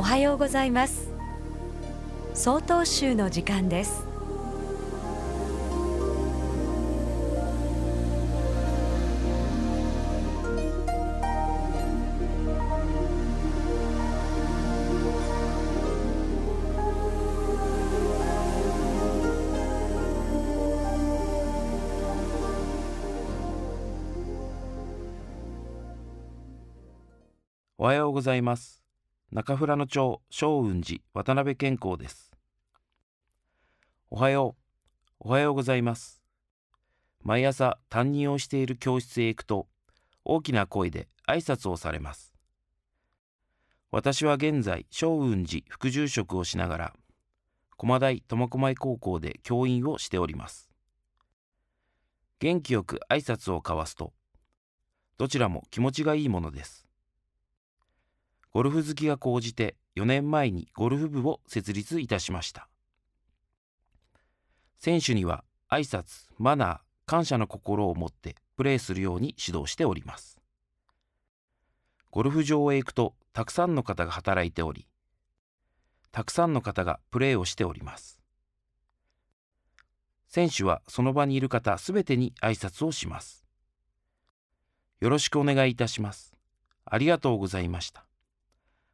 [0.00, 1.10] おはようございます。
[2.32, 4.06] 総統集の時間です。
[27.76, 28.79] おはようございます。
[29.32, 32.32] 中富良野町松雲寺渡辺健康です。
[34.10, 34.56] おはよ
[35.20, 35.28] う。
[35.28, 36.20] おはようございます。
[37.22, 39.68] 毎朝担任をしている教室へ行くと
[40.24, 42.34] 大きな声で挨拶をされます。
[43.92, 46.94] 私は現在松雲寺副住職をしながら
[47.76, 50.68] 駒大苫小牧高校で教員をしております。
[52.40, 54.12] 元気よく挨拶を交わすと
[55.18, 56.89] どちらも気持ちがいいものです。
[58.52, 62.68] ゴルフ好きが高じて4年前にゴルフ部を設立いたしました。
[64.78, 70.38] 選手には挨拶マナー感謝の心を持ってプレーするように指導しております。
[72.10, 74.88] ゴルフ場へ行くとたくさんの方が働いており
[76.12, 78.20] たくさんの方がプレーをしております。
[80.26, 83.44] 選手はその場にいる方すべてに挨拶をします。
[85.00, 86.36] よろしくお願いいたします。
[86.84, 88.09] ありがとうございました。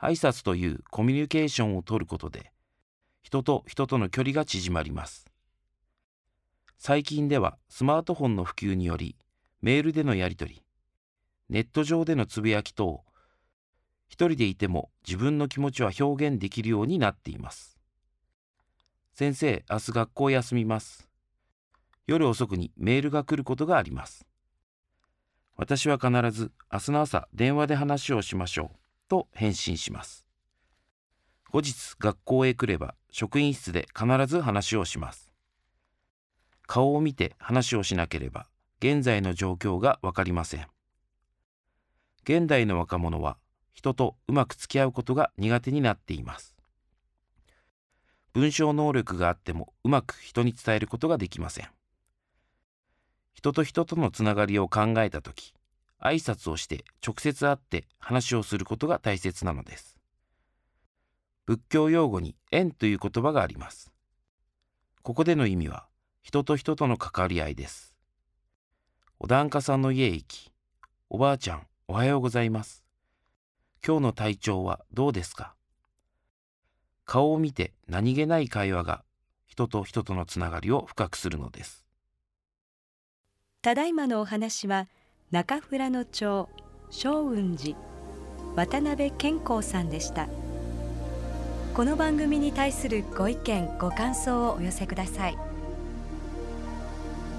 [0.00, 2.52] 挨拶というコミュニケーションをとることで
[3.22, 5.26] 人と人との距離が縮まります。
[6.78, 9.16] 最近ではスマートフォンの普及により
[9.60, 10.62] メールでのやり取り
[11.48, 13.04] ネット上でのつぶやき等
[14.08, 17.78] 一人でいても自分の気持ちは表現できるようになっています。
[19.12, 21.08] 先生明日学校休みます。
[22.06, 24.24] 夜遅くにメールが来ることがあります。
[25.56, 28.87] 私は必ず明日の朝電話で話をしましょう。
[29.08, 30.24] と返信します。
[31.50, 35.32] 後日学校へ来れば職員室で必ず話をします。
[36.66, 38.46] 顔を見て話をしなければ
[38.80, 40.66] 現在の状況がわかりません。
[42.22, 43.38] 現代の若者は
[43.72, 46.54] 人とうまく付き合うことが苦手になっています。
[48.34, 51.68] 文章能力があってもうまく人に伝えることができません。
[53.32, 55.54] 人と人とのつながりを考えた時
[56.00, 59.98] 挨拶をして直接会って話をすることが大切なのです。
[61.46, 63.90] 仏教用語に縁という言葉があります。
[65.02, 65.86] ここでの意味は
[66.22, 67.96] 人と人との関わり合いです。
[69.18, 70.52] お檀家さんの家へ行き、
[71.08, 72.84] おばあちゃんおはようございます。
[73.84, 75.54] 今日の体調はどうですか？
[77.04, 79.02] 顔を見て何気ない会話が
[79.46, 81.86] 人と人とのつながりを深くするのです。
[83.62, 84.86] ただいまのお話は
[85.30, 86.48] 中富良野町
[86.90, 87.76] 松雲寺
[88.56, 90.26] 渡辺健康さんでした。
[91.74, 95.36] この番組に対するご意見ご感想をお寄せください。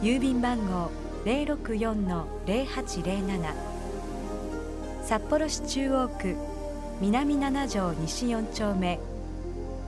[0.03, 0.91] 郵便番号
[1.25, 3.53] 064-0807
[5.03, 6.35] 札幌市中央区
[7.01, 8.99] 南七条西4丁目。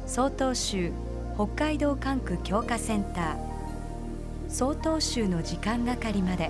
[0.07, 0.91] 曹洞州
[1.35, 3.38] 北海道管区強化センター。
[4.50, 6.50] 曹洞州の時間係まで。